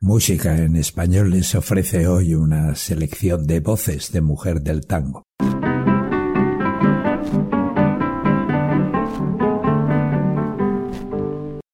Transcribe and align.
Música 0.00 0.56
en 0.56 0.74
español 0.76 1.30
les 1.30 1.54
ofrece 1.54 2.08
hoy 2.08 2.34
una 2.34 2.74
selección 2.74 3.46
de 3.46 3.60
voces 3.60 4.10
de 4.10 4.20
mujer 4.20 4.62
del 4.62 4.86
tango. 4.86 5.22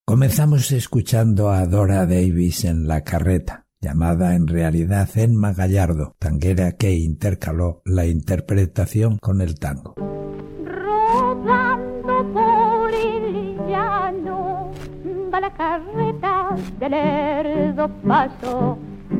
Comenzamos 0.04 0.72
escuchando 0.72 1.50
a 1.50 1.64
Dora 1.66 2.06
Davis 2.06 2.64
en 2.64 2.86
La 2.86 3.02
Carreta, 3.02 3.63
llamada 3.84 4.34
en 4.34 4.46
realidad 4.46 5.10
Enma 5.14 5.52
Gallardo, 5.52 6.14
tanguera 6.18 6.72
que 6.72 6.94
intercaló 6.94 7.82
la 7.84 8.06
interpretación 8.06 9.18
con 9.18 9.42
el 9.42 9.58
tango. 9.58 9.94
Rodando 10.64 12.32
por 12.32 12.94
el 12.94 13.58
llano 13.68 14.70
va 15.32 15.40
la 15.40 15.52
carreta 15.52 16.56
del 16.80 16.92
lerdo 16.92 17.90
paso, 18.08 18.78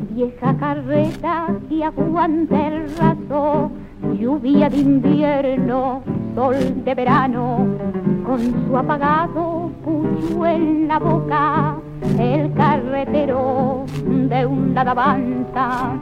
vieja 0.09 0.57
carreta 0.57 1.47
que 1.69 1.83
aguanta 1.83 2.67
el 2.67 2.97
raso, 2.97 3.69
lluvia 4.19 4.67
de 4.67 4.77
invierno, 4.77 6.01
sol 6.33 6.83
de 6.83 6.95
verano, 6.95 7.67
con 8.25 8.41
su 8.65 8.75
apagado 8.75 9.71
pucho 9.83 10.43
en 10.47 10.87
la 10.87 10.97
boca, 10.97 11.77
el 12.01 12.53
carretero 12.53 13.85
de 14.05 14.45
un 14.45 14.73
lado 14.73 14.91
avanza 14.91 15.97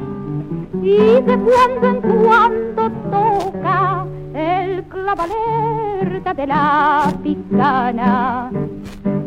y 0.81 0.97
de 0.97 1.39
cuando 1.39 1.87
en 1.87 2.01
cuando 2.01 2.89
toca 3.11 4.05
el 4.33 4.83
clavalerta 4.85 6.33
de 6.33 6.47
la 6.47 7.13
picana. 7.23 8.51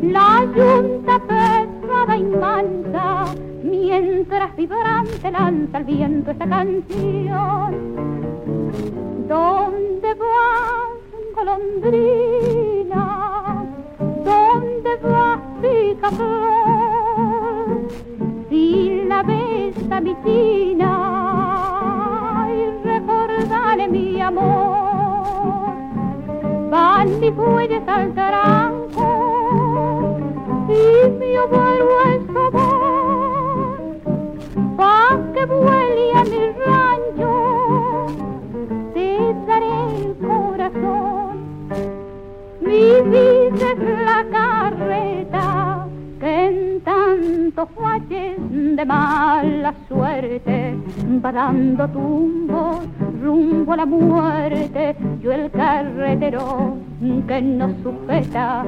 La 0.02 0.44
yunta 0.54 1.18
pesada 1.20 2.16
y 2.16 2.24
mansa, 2.24 3.24
mientras 3.62 4.56
vibrante 4.56 5.30
lanza 5.30 5.78
el 5.78 5.84
viento 5.84 6.30
esta 6.30 6.46
canción. 6.46 7.74
¿Dónde 9.28 10.14
vas, 10.14 11.34
golondrina? 11.34 12.25
Ves 20.26 20.32
a 20.32 20.32
mi 20.32 20.74
tina 20.74 20.92
y 22.50 22.54
recordale 22.84 23.88
mi 23.88 24.20
amor, 24.20 25.74
van 26.70 27.20
mis 27.20 27.34
bueyes 27.34 27.82
al 27.86 28.12
taranco 28.14 29.08
y 30.68 31.08
mi 31.18 31.36
abuelo 31.36 32.00
el 32.06 32.26
sabor, 32.32 33.78
pa' 34.76 35.18
que 35.34 35.44
vuele 35.46 36.14
a 36.14 36.24
mi 36.24 36.52
rancho, 36.64 37.32
te 38.94 39.34
daré 39.46 39.76
el 39.96 40.16
corazón. 40.26 41.34
Mi 42.60 43.00
vida 43.10 43.66
es 43.72 43.78
la 44.04 44.20
carreta 44.30 45.46
que 46.20 46.30
en 46.46 46.56
tantos 46.80 47.68
guaches 47.74 48.05
de 48.76 48.84
mala 48.84 49.72
suerte 49.88 50.76
va 51.24 51.32
dando 51.32 51.88
tumbos 51.88 52.80
rumbo 53.22 53.72
a 53.72 53.76
la 53.76 53.86
muerte. 53.86 54.94
Yo 55.22 55.32
el 55.32 55.50
carretero 55.50 56.76
que 57.26 57.40
nos 57.40 57.72
sujeta 57.82 58.64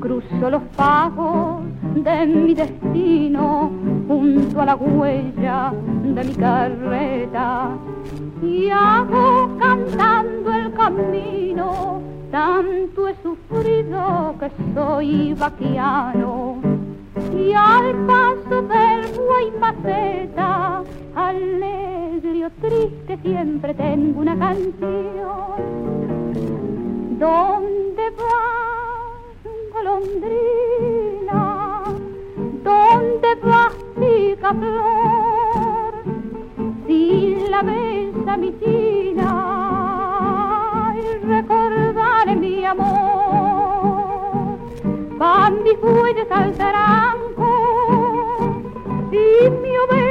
cruzo 0.00 0.48
los 0.50 0.62
pagos 0.76 1.62
de 1.94 2.26
mi 2.26 2.54
destino 2.54 3.70
junto 4.08 4.62
a 4.62 4.64
la 4.64 4.76
huella 4.76 5.72
de 6.14 6.24
mi 6.24 6.34
carreta 6.34 7.68
y 8.42 8.70
hago 8.70 9.56
cantando 9.58 10.52
el 10.54 10.72
camino 10.72 12.00
tanto 12.30 13.08
he 13.08 13.14
sufrido 13.22 14.34
que 14.40 14.50
soy 14.74 15.34
vaquiano 15.34 16.63
siempre 23.24 23.74
tengo 23.74 24.20
una 24.20 24.38
canción 24.38 25.24
¿Dónde 27.18 28.10
vas, 28.18 29.14
golondrina? 29.72 31.40
¿Dónde 32.62 33.34
vas, 33.42 33.74
picaflor? 33.98 35.94
Si 36.86 37.36
la 37.48 37.62
ves 37.62 38.14
a 38.26 38.36
mi 38.36 38.50
tina 38.52 39.30
y 40.96 41.02
recordaré 41.24 42.36
mi 42.36 42.64
amor, 42.64 44.58
van 45.16 45.62
mis 45.62 45.80
bueyes 45.80 46.30
al 46.30 46.52
taranco 46.54 47.48
y 49.12 49.50
mi 49.62 49.76
overo 49.78 50.03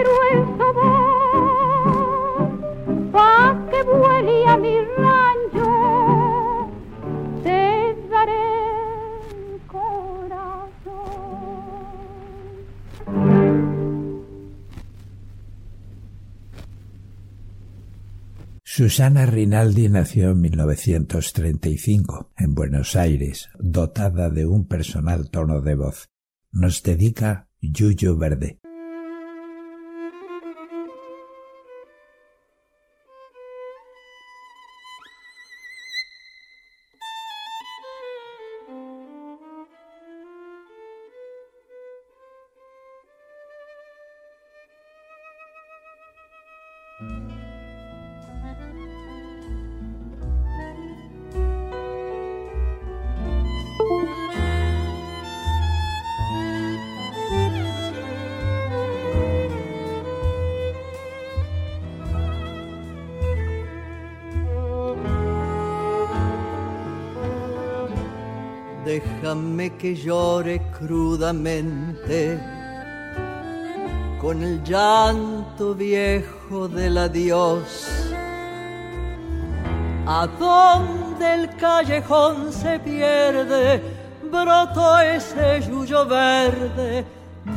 Susana 18.75 19.27
Rinaldi 19.27 19.87
nació 19.87 20.31
en 20.31 20.41
1935 20.41 22.31
en 22.35 22.55
Buenos 22.55 22.95
Aires, 22.95 23.51
dotada 23.59 24.31
de 24.31 24.47
un 24.47 24.65
personal 24.65 25.29
tono 25.29 25.61
de 25.61 25.75
voz. 25.75 26.09
Nos 26.51 26.81
dedica 26.81 27.49
Yuyo 27.61 28.17
Verde. 28.17 28.62
Déjame 68.85 69.69
que 69.77 69.95
llore 69.95 70.61
crudamente 70.77 72.37
con 74.19 74.43
el 74.43 74.61
llanto 74.63 75.73
viejo 75.73 76.67
del 76.67 76.97
adiós. 76.97 78.11
A 80.05 80.27
donde 80.37 81.33
el 81.33 81.55
callejón 81.55 82.51
se 82.51 82.77
pierde, 82.79 83.81
brotó 84.29 84.99
ese 84.99 85.61
yuyo 85.61 86.05
verde 86.05 87.05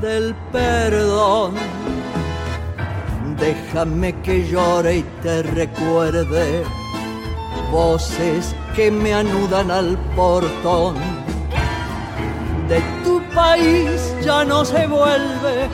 del 0.01 0.33
perdón. 0.53 1.55
Déjame 3.37 4.13
que 4.23 4.49
llore 4.49 4.99
y 4.99 5.03
te 5.23 5.43
recuerde 5.43 6.63
voces 7.73 8.55
que 8.75 8.91
me 8.91 9.13
anudan 9.13 9.71
al 9.71 9.99
portón. 10.15 11.16
De 12.69 12.81
tu 13.05 13.23
país 13.35 14.15
ya 14.23 14.45
no 14.45 14.65
se 14.65 14.87
vuelve 14.87 15.69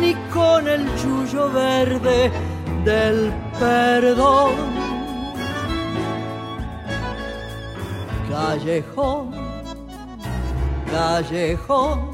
ni 0.00 0.14
con 0.32 0.68
el 0.68 0.86
yuyo 0.96 1.50
verde 1.50 2.30
del 2.84 3.32
perdón. 3.58 4.54
Callejón, 8.30 9.30
callejón, 10.90 12.10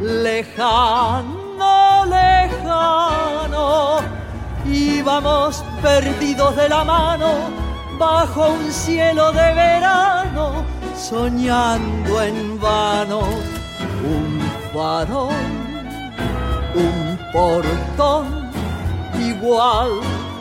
lejano, 0.00 2.06
lejano, 2.06 3.98
íbamos 4.64 5.64
perdidos 5.82 6.56
de 6.56 6.68
la 6.68 6.84
mano 6.84 7.32
bajo 7.98 8.48
un 8.48 8.72
cielo 8.72 9.30
de 9.32 9.54
verano, 9.54 10.64
soñando 11.00 12.22
en 12.22 12.60
vano. 12.60 13.20
Un 14.14 14.40
farol, 14.72 15.32
un 16.74 17.18
portón, 17.32 18.50
igual 19.18 19.90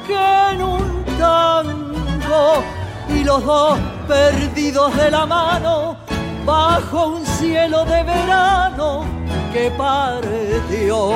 que 0.06 0.52
en 0.52 0.62
un 0.62 1.06
tango, 1.18 2.64
y 3.10 3.24
los 3.24 3.44
dos 3.44 3.80
perdidos 4.08 4.96
de 4.98 5.12
la 5.12 5.26
mano, 5.26 5.98
bajo 6.46 7.08
un 7.16 7.26
cielo 7.26 7.86
de 7.86 8.04
verano 8.04 9.04
que 9.54 9.72
partió 9.72 11.14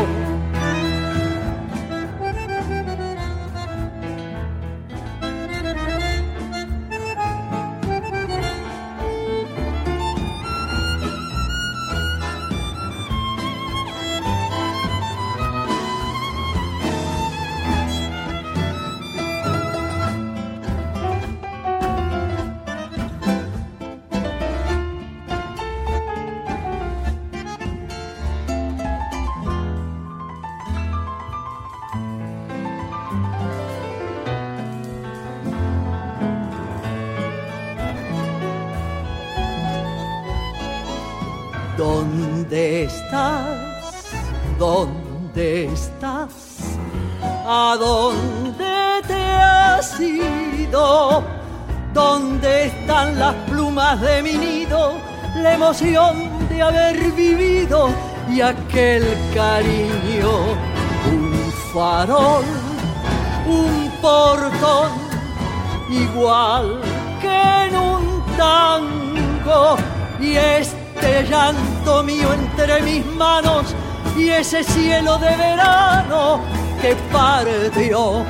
¿Dónde 41.83 42.83
estás? 42.85 44.05
¿Dónde 44.57 45.65
estás? 45.65 46.31
¿A 47.21 47.75
dónde 47.77 49.01
te 49.05 49.21
has 49.21 49.99
ido? 49.99 51.21
¿Dónde 51.93 52.67
están 52.67 53.19
las 53.19 53.35
plumas 53.49 53.99
de 53.99 54.23
mi 54.23 54.31
nido? 54.31 54.93
La 55.35 55.55
emoción 55.55 56.29
de 56.47 56.61
haber 56.61 56.97
vivido 57.11 57.89
y 58.29 58.39
aquel 58.39 59.03
cariño. 59.35 60.31
Un 61.11 61.33
farol, 61.73 62.45
un 63.45 63.91
portón, 64.01 64.89
igual 65.89 66.79
que 67.21 67.65
en 67.65 67.75
un 67.75 68.23
tango. 68.37 69.75
Y 70.21 70.37
este 70.37 70.82
este 71.03 71.29
llanto 71.29 72.03
mío 72.03 72.33
entre 72.33 72.81
mis 72.81 73.05
manos 73.05 73.75
y 74.17 74.29
ese 74.29 74.63
cielo 74.63 75.17
de 75.17 75.35
verano 75.35 76.41
que 76.81 76.95
partió. 77.11 78.25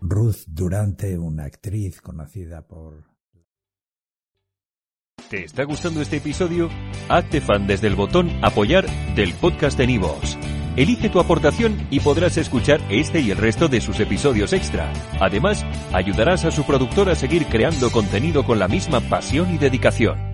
Ruth 0.00 0.44
Durante, 0.46 1.16
una 1.18 1.44
actriz 1.44 2.00
conocida 2.00 2.62
por... 2.62 3.04
¿Te 5.30 5.44
está 5.44 5.64
gustando 5.64 6.00
este 6.00 6.16
episodio? 6.18 6.70
Hazte 7.08 7.40
fan 7.40 7.66
desde 7.66 7.88
el 7.88 7.96
botón 7.96 8.30
apoyar 8.42 8.86
del 9.14 9.32
podcast 9.34 9.76
de 9.78 9.86
Nivos. 9.86 10.36
Elige 10.76 11.08
tu 11.08 11.20
aportación 11.20 11.86
y 11.90 12.00
podrás 12.00 12.36
escuchar 12.36 12.80
este 12.90 13.20
y 13.20 13.30
el 13.30 13.38
resto 13.38 13.68
de 13.68 13.80
sus 13.80 13.98
episodios 13.98 14.52
extra. 14.52 14.92
Además, 15.20 15.64
ayudarás 15.92 16.44
a 16.44 16.50
su 16.50 16.64
productor 16.64 17.08
a 17.10 17.14
seguir 17.14 17.46
creando 17.46 17.90
contenido 17.90 18.44
con 18.44 18.58
la 18.58 18.68
misma 18.68 19.00
pasión 19.00 19.52
y 19.54 19.58
dedicación. 19.58 20.25